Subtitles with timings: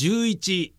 [0.00, 0.72] 11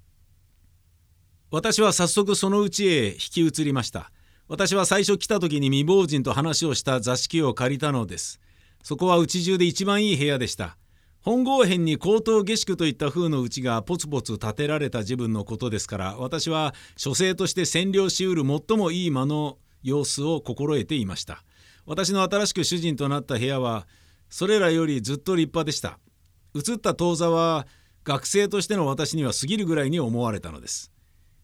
[1.52, 4.12] 私は早速その家へ引き移りました。
[4.48, 8.40] 私は最初来た時に未亡人と話をした座敷を借りたのです。
[8.82, 10.76] そこはうち中で一番いい部屋でした。
[11.20, 21.44] 本郷辺に高等下宿といった風のうちがポツポツ建てられた自分のことですから私は書生として占領しうる最もいい間の様子を心得ていました。
[21.86, 23.86] 私の新しく主人となった部屋は
[24.32, 26.00] それらよりずっと立派でした。
[26.56, 27.68] 移った当座は
[28.04, 30.92] 学生としての私には過ぎるぐらいに思われたのです。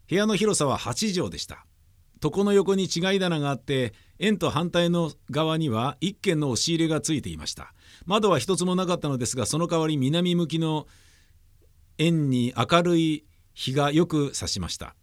[0.10, 1.66] 部屋の広さは8畳でした。
[2.24, 7.74] 床の横に違い棚があって円と反対の側には一軒の押し入れがついていました。
[8.06, 10.88] 窓は一つもなかったのですがその代わり南向きの
[11.98, 14.96] 円に明るい日がよく差しました。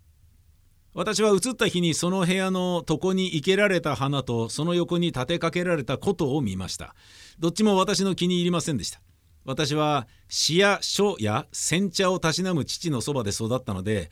[0.95, 6.95] 私は移った日にその部屋の床に生けられた花とその横に立てかけられた琴を見ました。
[7.41, 9.01] どっちも私の気に入りませんでした。
[9.45, 14.11] 私は詩や書や煎茶をたしなむ父のそばで育ったので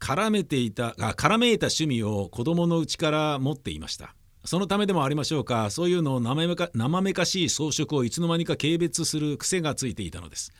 [0.00, 4.14] 絡めていたあ絡めいた趣味を子供のうちから持っていました。
[4.44, 5.68] そのためでもありましょうか。
[5.70, 10.52] そういうのを生めか生めかしい装飾をいつの間にか軽蔑する癖がついていたのです。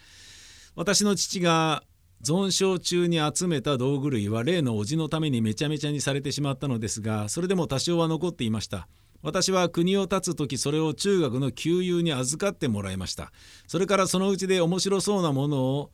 [0.74, 1.82] 私の父が
[2.22, 8.88] 存傷中に集めた道具類は例の叔父のためにめちゃめちゃにされてしまったのですがそれでも多少は残っていました。
[9.22, 13.32] 私は国を立つ時それを中学の旧友に預かってもらいました。
[13.66, 15.90] それからそのうちで面白そうなものを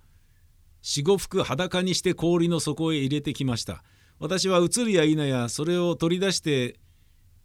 [0.83, 3.83] 四五服裸にして氷の底へ入れてきました。
[4.19, 6.79] 私は移るや否やそれを取り出して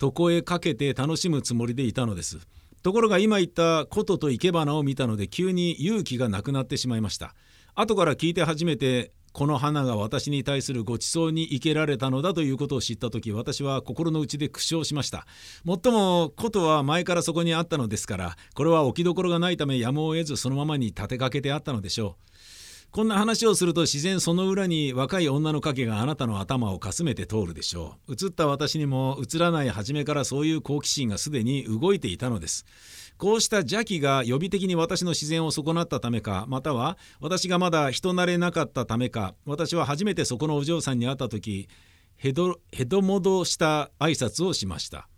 [0.02, 2.40] 床へかけて楽しむつもりでいたのです。
[2.84, 7.34] ところが今言った琴と生け花を見たので急に勇気がなくなってしまいました。
[7.76, 15.26] 後から聞いて初めてこの花が私に対するご馳走に生けられたのだということを知った時私は心の内で苦笑しました。
[15.64, 22.30] もっとも琴は前からそこにあったのですからこれは置きどころがないためやむを得ずそのままに立てかけてあったのでしょう。
[22.92, 28.14] こんな話をすると自然その裏に若い女の影があなたの頭をかすめて通るでしょう。
[28.14, 32.66] 映った私にも映らない初めからそういう好奇心がすでに動いていたのです。
[33.20, 41.68] こうした邪気が予備的に私の自然を損なったためかまたは私がまだ人慣れなかったためか私は初めてそこのお嬢さんに会った時
[42.16, 45.10] へどへどもどした挨拶をしました。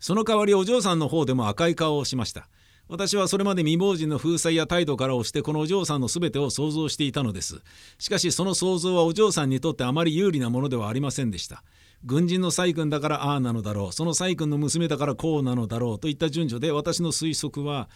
[0.00, 2.48] その代わりお嬢さんの方でも赤い顔をしました。
[2.88, 7.60] 私はそれまで未亡人の風采や態度から押してこのお嬢さんの全てを想像していたのです。
[7.98, 11.64] しかしその想像はお嬢さんにとってあまり有利なものではありませんでした。
[12.04, 13.92] 軍人の細君だからああなのだろう。
[13.92, 17.88] その細君の娘だからこうなのだろうといった順序で私の推測は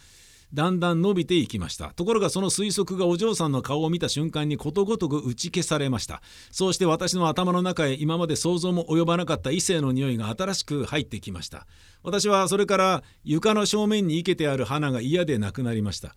[0.53, 1.93] だんだん伸びていきました。
[1.95, 6.23] ところがその推測がお嬢さんの顔を見た瞬間にことごとく打ち消されました。
[6.51, 11.67] そうして私の頭の中へ今まで想像も及ばなかった異性の匂いが新しく入ってきました。
[12.03, 16.17] 私はそれから床の正面に生けてある花が嫌でなくなりました。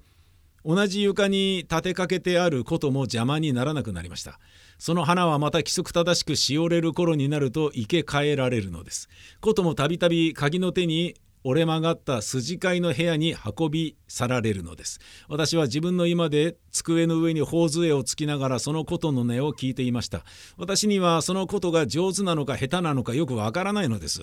[0.66, 4.40] 同じ床に立てかけてあることも邪魔にならなくなりました。
[4.78, 9.10] その花はまた規則正しくしおれる頃になると生け替えられるのです。
[9.42, 15.00] こともたびたび鍵の手に折れ曲がった筋交いの部屋に運び去られるのです。
[15.28, 20.24] 私は自分の居間で机の上に頬杖をつきながらそのことの音を聞いていました。
[20.58, 24.22] 私にはそのことが上手なのか下手なのかよくわからないのです。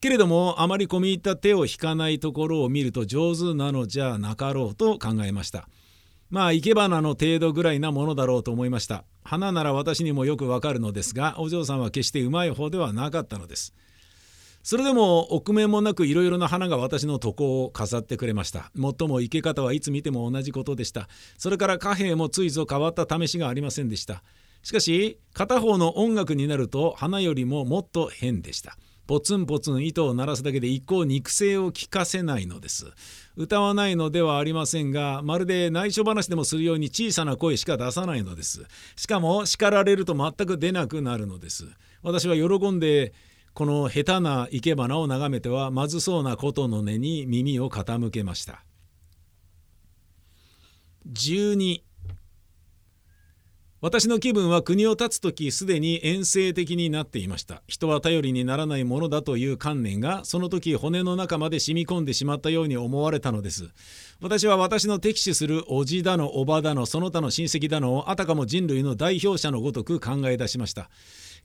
[0.00, 5.68] けれどもあまり込み入った手を引かないところを見ると上手なのじゃなかろうと考えました。
[6.30, 9.04] まあ生け花の程度ぐらいなものだろうと思いました。
[9.24, 13.74] 花なら私にもよくわかるのですがお嬢さんは決してうまい方ではなかったのです。
[14.68, 18.70] それでも臆面もなくいろいろな花が私の床を飾ってくれました。
[18.74, 21.08] もっとも生け方はいつ見ても同じことでした。
[21.38, 24.22] それから貨幣もついぞ変わった試しがありませんでした。
[24.62, 28.76] しかし片方の音楽になると花よりももっと変でした。
[29.06, 32.92] ポツンポツン糸を鳴らすだけで一向肉声を聞かせないのです。
[33.36, 38.66] 歌わないのではありませんがまるで内緒話でもするように小さな声しか出さないのです。
[38.96, 41.64] しかも叱られると全く出なくなるのです。
[42.02, 43.14] 私は喜んで
[43.54, 48.64] この下手な生け花を眺めてはまずそうなことの音に耳を傾けました。
[51.12, 51.82] 12
[53.80, 57.62] 私の気分は国を立つ時すでに遠征的になっていました。
[57.68, 63.68] 人は頼りにならないものだという観念がその時骨の中まで染み込んでしまったように思われたのです。
[64.20, 70.90] 私は私の敵視する叔父だの叔母だのその他の親戚だのをあたかも人類の代表者のごとく考え出しました。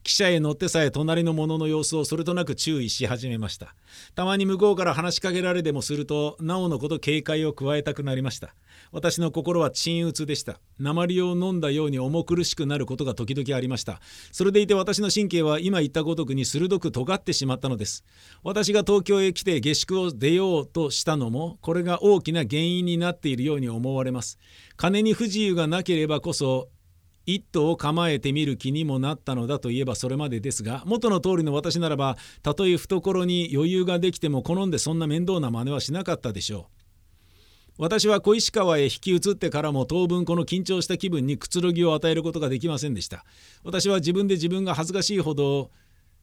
[0.03, 3.73] 汽車へ乗ってさえ隣の者の様子をそれとなく注意し始めました。
[4.15, 8.53] たまに向こうから話しかけられでもするとなおのこと警戒を加えたくなりました。
[8.91, 10.59] 私の心は鎮鬱でした。
[10.77, 14.01] 鉛を飲んだように重苦しくなることが時々ありました。
[14.31, 18.03] それでいて私の神経は今言ったごとくに鋭く尖ってしまったのです。
[18.43, 24.37] 私が東京へ来て下宿を出ようとしたのもこれが大きな原因になっているように思われます。
[24.75, 26.69] 金に不自由がなければこそ
[27.25, 36.83] 一頭を構えてみる気にもなったのだといえばそれまでですが元の通りの私ならばたとえ懐に余裕ができても好んでそんな面倒な真似はしなかったでしょう。
[37.79, 43.25] 私は小石川へ引き移ってからも当分この緊張した気分にくつろぎを与えることができませんでした。
[43.63, 45.71] 私は自分で自分が恥ずかしいほど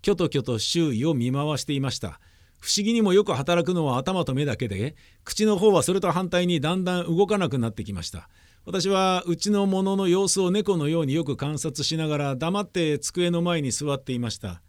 [0.01, 2.21] きょときょと周囲を見回していました。
[2.61, 4.95] 不思議にもよく働くのは頭と目だけで
[5.25, 8.29] 口の方はそれと反対にだんだん動かなくなってきました。
[8.67, 14.63] 私はうちの者の様子を猫のようによく観察しながら黙って机の前に座っていました。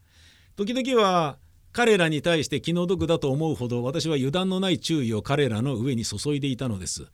[0.55, 1.38] 時々は
[1.73, 7.07] 彼らに対して気の毒だと思うほど私は油断のない注意を彼らの上に注いでいたのです。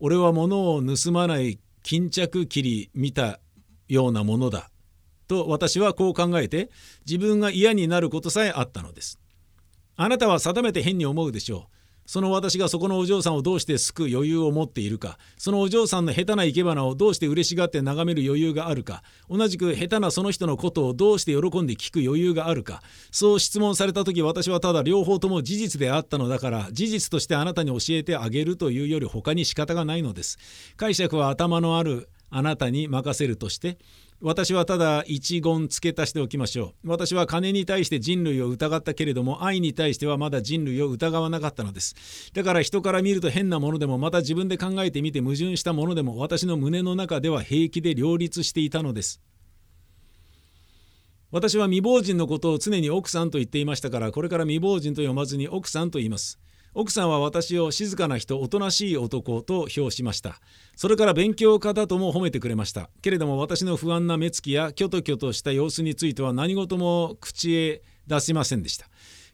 [0.00, 3.40] 俺は物を盗まない巾着切り見た
[3.88, 4.70] ようなものだ
[5.28, 6.70] と私はこう考えて
[7.06, 9.20] 自分が嫌になることさえあったのです。
[9.96, 11.83] あなたは定めて変に思うでしょう。
[12.06, 30.38] その私がそこのお嬢さんをどうして救う余裕を持っているかそのお嬢さんの下手な生け花をどうして嬉しがって眺める余裕があるか同じく下手なその人のことをどうして喜んで聞く余裕があるかそう質問された時私はただ両方とも事実であったのだから事実としてあなたに教えてあげるというより他に仕方がないのです。
[30.76, 33.78] 解釈は頭のあるあなたに任せるとして
[34.26, 36.88] 私はただ一言付け足しておきましょう。
[36.88, 41.94] 私は金に対して人類を疑ったけれども愛に対してはまだ人類を疑わなかったのです。
[42.32, 49.20] だから人から見ると変なものでもまた自分で考えてみて矛盾したものでも私の胸の中では平気で両立していたのです。
[51.30, 56.40] 私は未亡人のことを常に奥さんと言っていましたからこれから未亡人と読まずに奥さんと言います。
[56.76, 60.40] 奥さんは私を静かな人おとなしい男と評しました。
[60.74, 62.90] それから勉強家だとも褒めてくれました。
[63.00, 68.86] けれども私の不安な目つきやキョトキョとした様子については何事も口へ出しませんでした。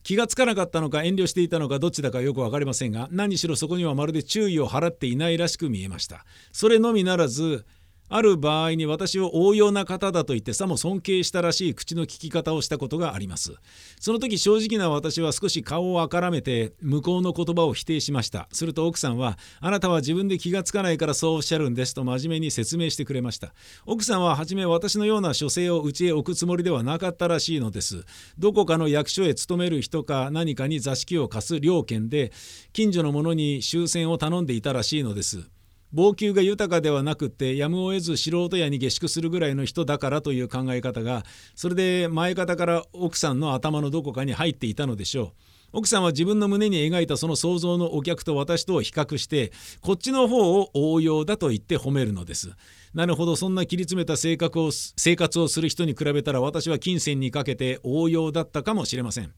[0.03, 6.27] 気がつかなかったのか遠慮していたのかどっちだかよく分かりませんが何しろそこにはまるで注意を払っていないらしく見えました。
[6.53, 7.65] それのみならず
[8.11, 13.55] ある場合に私を応用な方だと言ってさも尊敬したらしい口の聞き方をしたことがあります。
[14.01, 18.49] その時正直な私は少し顔をあからめて向こうの言葉を否定しました。
[18.53, 23.55] すると奥さんはあなたは自分で気がつかないからそうおっしゃるんですと真面目に説明してくれました。
[23.87, 28.05] 奥さんは初め私のような書生を家へ置くつもりではなかったらしいのです。
[28.39, 32.33] どこかの役所へ勤める人か何かに座敷を貸す料券で
[32.73, 35.49] 近所の者に終戦を頼んでいたらしいのです。
[35.95, 45.33] 俸給が豊かではなくてやむを得ず素人屋に下宿するぐらいの人だからという考え方がそれで前方から奥さんの頭のどこかに入っていたのでしょう。
[45.73, 52.51] 奥さんは自分の胸に描いたその想像のお客と私とを比較してこっちの方を応用だと言って褒めるのです。
[52.93, 59.33] なるほどそんな切り詰めた性格を生活をする人に比べたら私は金銭にかけて応用だったかもしれません。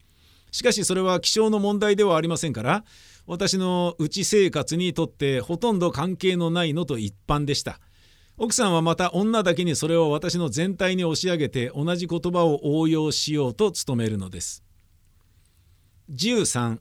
[0.51, 2.83] しかしそれは気象の問題ではありませんから
[3.25, 7.79] 私の内生活にとってほとんど関係のないのと一般でした。
[8.37, 14.63] 奥さんはまた女だけにそれを私の全体に押し上げて同じ言葉を応用しようと努めるのです。
[16.11, 16.79] 13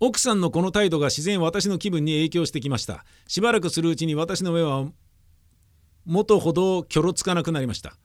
[0.00, 3.04] 奥さんのこの態度が自然私の気分に影響してきました。
[3.26, 4.86] しばらくするうちに私の目は
[6.04, 7.96] 元ほどきょろつかなくなりました。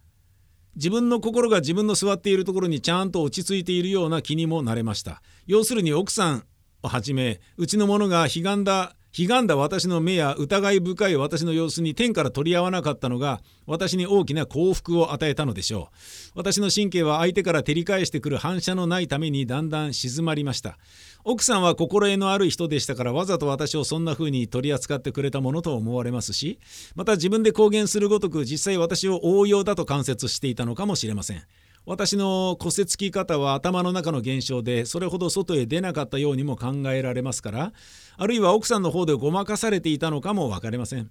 [0.75, 5.21] 自分の心が自分の座っているところにちゃんと落ち着いているような気にもなれました。
[5.47, 6.45] 要するに奥さん
[6.83, 16.31] をはじめうちの者が悲願だ悲んだ私の目や疑い深い私の様子に天から取り合わなかったのが私に大きな幸福を与えたのでしょう。
[16.35, 20.78] 私の神経は相手から照り返してくる反射のないためにだんだん静まりました。
[21.23, 26.59] 奥さんは心得のある人でしたからわざと私をそんな風に取り扱ってくれたものと思われますし
[26.95, 31.44] また自分で公言するごとく実際私を応用だと観察していたのかもしれません。
[31.90, 37.74] 私の骨折き方は頭の中の現象でそれほど外へ出なかったようにも考えられますから
[38.16, 41.10] あるいは奥さんの方でごまかされていたのかも分かりません。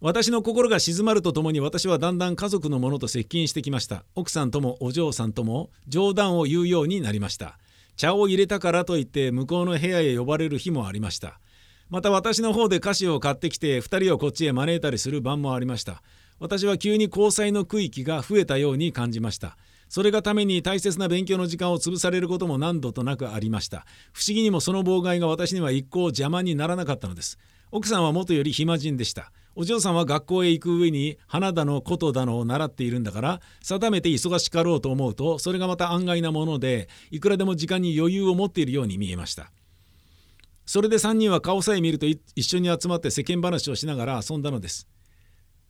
[0.00, 4.04] 私の心が静まるとともに私はだんだん家族の者と接近してきました。
[4.14, 7.58] 奥さんともお嬢さんとも冗談を言うようになりました。
[7.96, 11.40] 茶を入れたからといって向こうの部屋へ呼ばれる日もありました。
[11.90, 16.04] また私の方で菓子を買ってきて2人をこっちへ招いたりする晩もありました。
[16.38, 19.56] 私は急に交際の区域が増えたように感じました。
[19.88, 23.86] それがために大切な勉強の時間を潰されることも何度となくありました。
[24.12, 27.38] 不思議にもその妨害が私には一向邪魔にならなかったのです。
[27.70, 29.32] 奥さんはもとより暇人でした。
[29.58, 39.50] お嬢さんは学校へ行く上に花だの琴だのを習っているんだから定めて忙しかろうと思うとそれがまた案外なものでいくらでも時間に余裕を持っているように見えました。
[40.66, 44.88] それで3人は顔さえ見ると一緒に集まって世間話をしながら遊んだのです。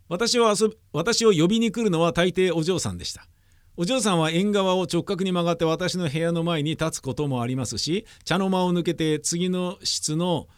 [0.09, 3.27] 私を遊私を呼びに来るのは大抵お嬢さんでした。
[3.77, 10.49] お嬢さんは縁側を直角に曲がって私の部屋の前に立つこともありますし茶の間を抜けて次の室の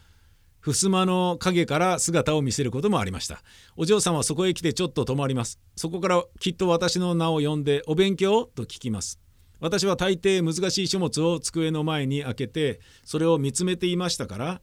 [0.60, 3.42] 襖の影から姿を見せることもありました。
[3.76, 5.58] お嬢さんはそこへ来てちょっと止まります。
[5.76, 9.18] そこからきっと私の名を呼んでお勉強と聞きます。
[9.60, 14.60] 私は大抵難しい書物を机の前に開けてそれを見つめていましたから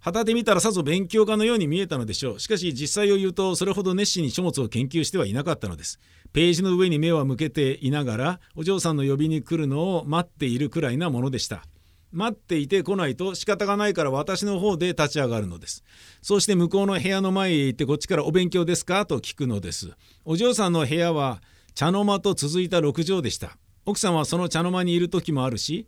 [0.00, 2.40] 旗で見たらさぞ勉強家のように見えたのでしょう。
[2.40, 5.98] しかし実際を言うとそれほど熱心に書物を研究してはいなかったのです。
[6.32, 11.64] ページの上に目は向けていながらお嬢さんの呼びに来るのを待っているくらいなものでした。
[12.10, 15.84] 待っていて来ないと仕方がないから私の方で立ち上がるのです。
[16.22, 19.90] そうして向こうの部屋の前へ行ってこっちからお勉強ですかと聞くのです。
[20.24, 21.42] お嬢さんの部屋は
[21.74, 23.58] 茶の間と続いた6畳でした。
[23.84, 25.86] 奥さんはその茶の間にいる時もあるし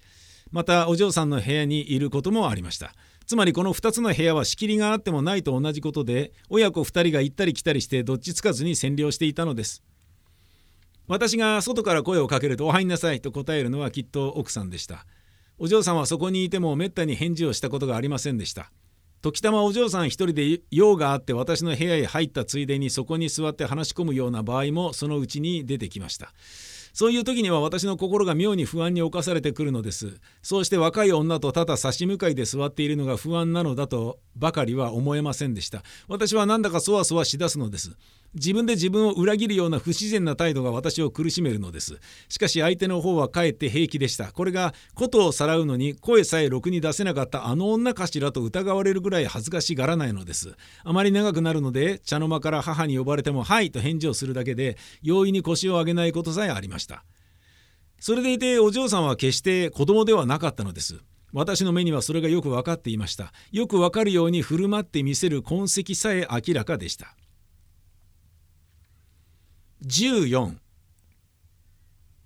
[0.50, 2.92] またお嬢さんの部屋にいることもありました。
[3.30, 9.84] つまりこの2つの部屋は仕切りがあってもないと同じことで親子2人が行ったり来たりしてどっちつかずに占領していたのです。
[11.06, 15.06] 私が外から声をかけると「お入んなさい」と答えるのはきっと奥さんでした。
[15.58, 18.72] お嬢さんはそこにいてもめったに返事をしたことがありませんでした。
[19.22, 26.34] 時たまお嬢さん一人で用があって私の部屋へ入ったついでにそこに座って話し込むような場合もそのうちに出てきました。
[26.92, 30.18] そういう時には私の心が妙に不安に侵されてくるのです。
[30.42, 35.82] そうして若い女とただ差し向かいで座っているのが不安なのだとばかりは思えませんでした。
[36.08, 37.96] 私はなんだかそわそわしだすのです。
[38.34, 41.98] 自分で自分を裏切るような不自然な態度が私を苦しめるのです。
[42.28, 44.32] しかし相手の方はかえって平気でした。
[44.32, 50.54] これがことをさらうのに声さえろくに出せなかったあの女かしらと疑われるぐらい恥ずかしがらないのです。
[50.84, 57.04] あまり長くなるので茶の間から母に呼ばれても「はい」と返事をするだけで容易に腰を上げないことさえありました。
[57.98, 61.00] それでいてお嬢さんは決して子供ではなかったのです。
[61.32, 63.32] 私の目にはそれがよく分かっていました。
[63.52, 67.16] よくわかるように振る舞ってみせる痕跡さえ明らかでした。
[69.86, 70.56] 14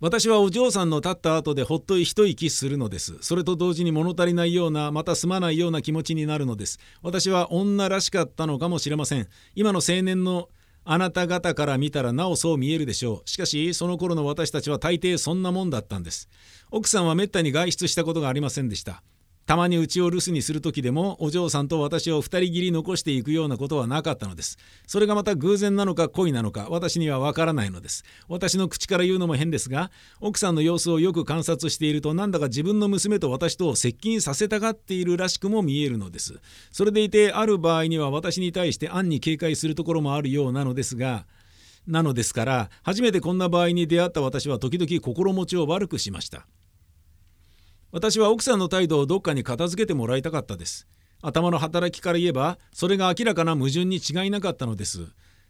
[0.01, 3.17] 私はお嬢さんの立った後でほっと一息するのです。
[3.23, 6.79] それと同時に物足りないようなまたすまないような気持ちになるのです。
[7.01, 9.29] 私は女らしかったのかもしれません。
[9.55, 10.51] 今の青年の
[10.85, 13.31] あなた方から見たらなおそう見えるでしょう。
[13.31, 16.29] しかしその頃の私たちは大抵そんなもんだったんです。
[16.71, 19.03] 奥さんはめったに外出したことがありませんでした。
[19.47, 24.57] たまにうちを留守にする時でもお嬢さんと私を二人きり残していくようなことはなかったのです。
[24.87, 28.05] それがまた偶然なのか恋なのか私にはわからないのです。
[28.29, 36.41] 私の口から言うのも変ですが奥さんの様子をよく観察しているとなんだか自分の娘と私と接近させたがっているらしくも見えるのです。
[36.73, 41.27] それでいてある場合には私に対して暗に警戒するところもあるようなのですが
[41.87, 46.47] なのですから初めてこんな場合に出会った私は時々心持ちを悪くしました。
[47.95, 50.89] 私は奥さんの態度をどっかに片付けてもらいたかったです。
[51.23, 55.07] 頭の働きから言えばそれが明らかな矛盾に違いなかったのです。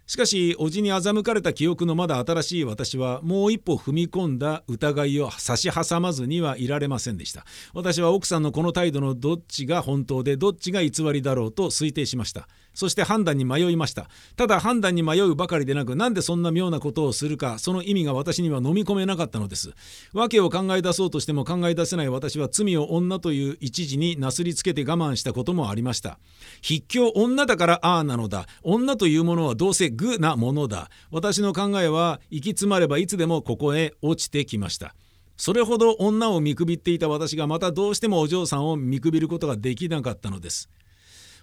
[0.07, 7.47] しかし叔父に欺かれた記憶のまだ新しい私はもう一歩踏み込んだ疑いを差し挟まずにはいられませんでした。
[7.73, 12.47] 私は奥さんのこの態度のどっちが本当でどっちが偽りだろうと推定しました。
[12.75, 14.09] そして判断に迷いました。
[14.37, 19.73] ただ判断に迷うばかりでなくなんでそんな妙なことをするかその意味が私には飲み込めなかったのです。
[20.13, 26.19] 訳を考え出そうとしても考え出せない私は罪を女という一時になすりつけて我慢したこともありました。
[26.63, 28.47] 筆記を女だからああなのだ。
[28.63, 30.91] 女というものはどうせ愚なものだ。
[31.11, 34.95] 私の考えは行き詰まればいつでもここへ落ちてきました。
[35.37, 40.69] それほど女を見くびっていた私がまたどうしてもお嬢さんを見くびることができなかったのです。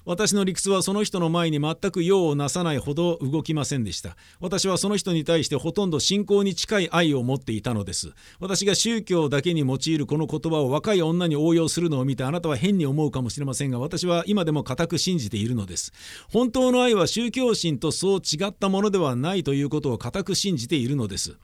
[0.06, 4.18] 私の理屈はその人の前に全く用をなさないほど動きませんでした。
[4.40, 8.14] 私はその人に対してほとんど信仰に近い愛を持っていたのです。
[8.40, 15.92] 私が宗教だけに用いるこの言葉を若い女に応用するのを見てあなたは変に思うかもしれませんが私は今でも固く信じているのです。
[16.30, 21.38] 本当の愛は宗教心とそう違ったものではないということを固く信じているのです。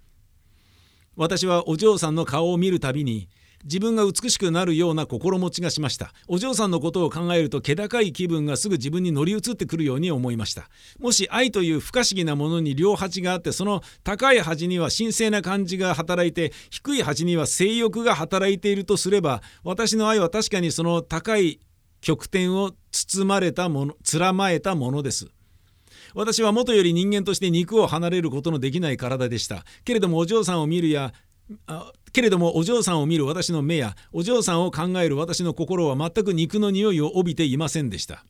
[1.15, 3.27] 私はお嬢さんの顔を見るたびに
[3.63, 6.13] 自分が美しくなるような心持ちがしました。
[6.27, 10.69] お嬢さんのことを考えると気高い気分がすぐ自分に乗り移ってくるように思いました。
[10.99, 21.59] もし愛という不可思議なものに両端があってその高い端には神聖な感じが働いて低い端には性欲が働いているとすれば私の愛は確かにその高い
[22.01, 25.27] 極点を包まれたもの連まえたものです。
[26.15, 29.65] 私は元より人間として肉を離れることのできない体でした。
[29.83, 31.13] けれどもお嬢さんを見るや
[32.11, 38.25] けれどもお嬢さんを見る私の目やお嬢さんを考える私の心は全く肉の匂いを帯びていませんでした。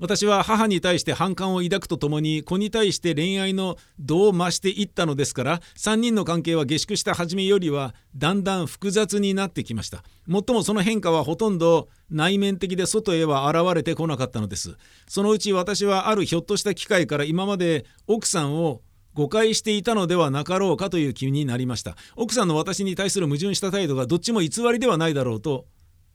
[0.00, 10.02] 私は母に対して反感を抱くとともに子に対して恋愛の度を増していったのですから3人の関係は下宿した初めよりはだんだん複雑になってきました。
[10.26, 14.76] もっともその変化はほとんど内面的で外へは現れてこなかったのです。
[15.06, 18.82] そのうち私はあるひょっとした機会から今まで奥さんを
[19.14, 21.96] 誤解していたのではなかろうかという気になりました。
[22.16, 25.66] 奥さんの私に対する矛盾した態度がどっちも偽りではないだろうと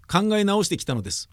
[0.08, 1.29] 考え直してきたのです。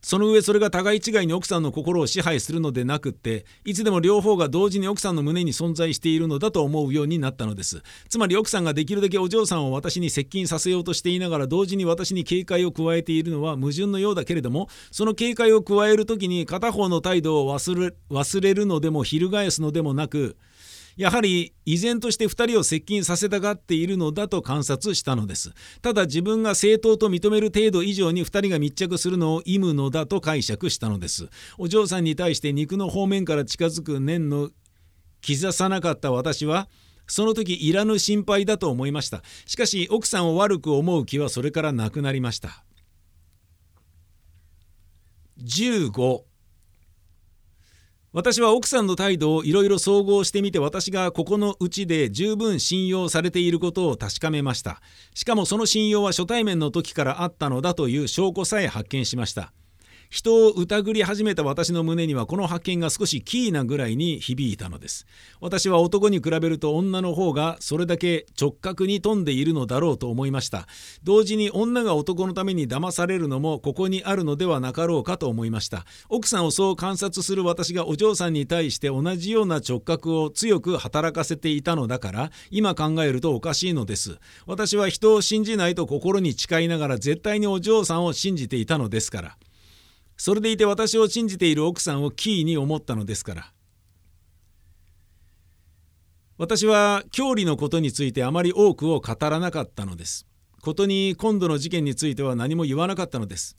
[0.00, 7.82] その上それが互い違いに奥さんの心を支配するのでなくっていつでも両方が同時に奥さんの胸に存在しているのだと思うようになったのです。
[8.08, 20.36] つまり奥さんができるだけお嬢さんを私に接近させようとしていながら同時に私に警戒を加えているのは矛盾のようだけれどもその警戒を加える時に片方の態度を忘れ忘れるのでも翻すのでもなく
[20.98, 25.52] やはり依然として2人を接近させたがっているのだと観察したのです。
[25.80, 31.28] ただ自分が正当と認める程度以上に2人が密着するのを意むのだと解釈したのです。
[31.56, 34.50] お嬢さんに対して肉の方面から近づく念の
[35.24, 36.68] 刻さなかった私は
[37.06, 39.22] その時いらぬ心配だと思いました。
[39.46, 42.64] しかし奥さんを悪く思う気はそれからなくなりました。
[45.44, 46.27] 15
[48.14, 54.80] 私は奥さんの態度をいろいろ総合してみて私がここのうちで十分信用されていることを確かめました。
[55.14, 59.52] しかもその信用は初対面の時からあったのだという証拠さえ発見しました。
[60.10, 65.06] 人を疑り始めた私の胸にはこの発見が少しキーなぐらいに響いたのです。
[65.40, 70.66] 私は男に比べると女の方がそれだけ直角に富んでいるのだろうと思いました。
[71.02, 75.84] 同時に女が男のために騙されるのもここにあるのではなかろうかと思いました。
[76.08, 84.18] 奥さんをそう観察する私がお嬢さんに対して同じような直角を強く働かせていたのだから今考えるとおかしいのです。
[84.46, 89.36] 私は人を信じないと心に誓いながら絶対にお嬢さんを信じていたのですから。
[90.18, 93.52] それでいて私を信じている奥さんをキーに思ったのですから。
[96.36, 100.26] 私は教理のことについてあまり多くを語らなかったのです。
[100.60, 103.56] ことに今度の事件については何も言わなかったのです。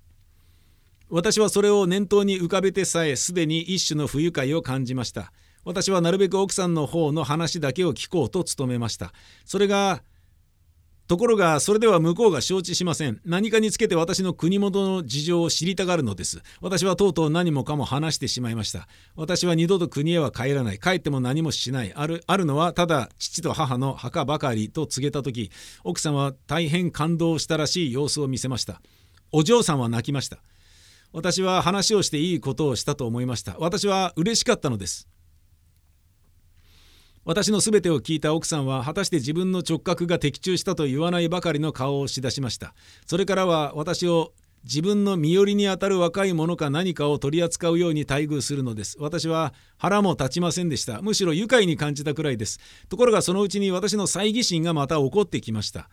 [1.09, 5.31] 私はそれを念頭に浮かべてさえすでに一種の不愉快を感じました。
[5.63, 9.13] 私はなるべく奥さんの方の話だけを聞こうと努めました。
[9.45, 10.03] それが
[11.09, 13.19] ところがそれでは向こうが承知しません。
[13.25, 16.43] 何かにつけて私の国元の事情を知りたがるのです。
[16.61, 18.87] 私はとうとう何もかも話してしまいました。
[19.15, 20.77] 私は二度と国へは帰らない。
[20.77, 21.91] 帰っても何もしない。
[21.95, 25.49] あるあるのはただ父と母の墓ばかりと告げた時
[25.83, 28.79] 奥さんは大変感動したらしい様子を見せました。
[29.31, 30.37] お嬢さんは泣きました。
[31.11, 33.55] 私は話をしていいことをしたと思いました。
[33.57, 35.07] 私は嬉しかったのです。
[37.25, 42.73] 私の全てを聞いた奥さんは果たして自分の直角が的中したと言わないばかりの顔をしだしました。
[43.05, 48.97] それからは私を自分の身寄りにあたる若い者か何かを取り扱うように待遇するのです。
[48.99, 51.01] 私は腹も立ちませんでした。
[51.01, 52.59] むしろ愉快に感じたくらいです。
[52.89, 55.89] ところがそのうちに私の猜疑心がまた起こってきました。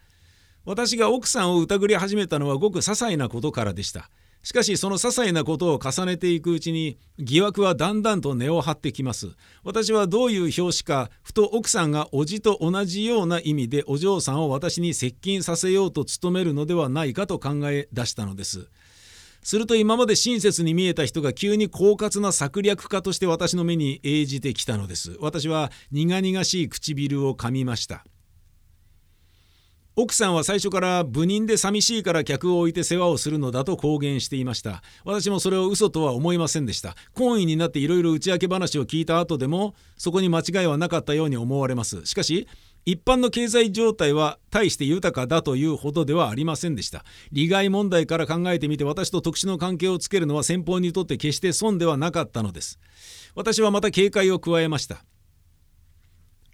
[0.65, 4.11] 私が奥さんを疑り始めたのはごく些細なことからでした。
[4.47, 9.35] しかしその些細なことを重ねていくうちに疑惑はだんだんと根を張ってきます。
[9.65, 18.69] 私はどういう表紙かふと奥さんが叔父と同じような意味でお嬢さんを私に接近させようと努めるのではないかと考え出したのです。
[19.43, 25.17] すると今まで親切に見えた人が急に狡猾な策略家として私の目に映じてきたのです。
[25.19, 28.05] 私は苦々しい唇を噛みました。
[29.99, 34.83] 奥さんは最初から部人で寂しいから客を置いて世話をするのだと公言していました。
[35.07, 36.95] 私もそれを嘘とは思いませんでした。
[37.15, 42.05] 懇意になっていろいろ打ち明け話を聞いた後でもそこに間違いはなかったように思われます。
[42.05, 42.47] しかし
[42.85, 47.03] 一般の経済状態は大して豊かだというほどではありませんでした。
[47.33, 52.79] 利害問題から考えてみて私と特殊の関係をつけるのは先方にとって決して損ではなかったのです。
[53.35, 55.07] 私はまた警戒を加えました。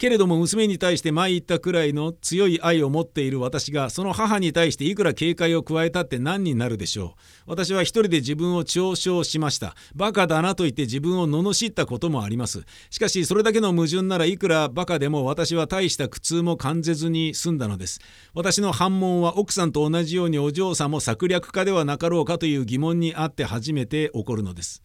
[0.03, 7.15] けれども娘に対して前言ったくらいの強い愛を持っている私がその母に対していくら警戒を加えたって何になるでしょ
[7.47, 7.51] う。
[7.53, 9.77] 私は一人で自分を嘲笑しました。
[9.95, 12.65] バカだなと言って自分を罵ったこともあります。
[12.91, 18.01] しかしそれだけの矛盾ならいくらバカでも私は大した苦痛も感じずに済んだのです。
[18.35, 24.83] 私の反問は奥さんと同じようにお嬢さんも策略家ではなかろうかという疑問にあって初めて起こるのです。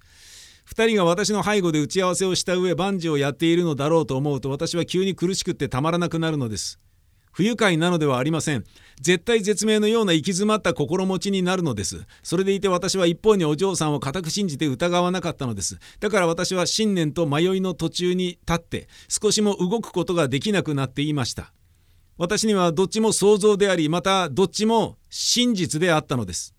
[0.67, 6.79] 2人が私の背後で打ち合わせをした上万事をやっているのだろうと思うと私は急に苦しくってたまらなくなるのです。
[7.31, 8.63] 不愉快なのではありません。
[8.99, 12.05] 絶対絶命のような行き詰まった心持ちになるのです。
[12.23, 15.77] それでいて私は一方にお嬢さんを固く信じて疑わなかったのです。
[15.99, 21.53] だから私は信念と迷いの途中に立って少しも動くことができなくなっていました。
[22.17, 26.56] 私にはどっちも想像でありまたどっちも真実であったのです。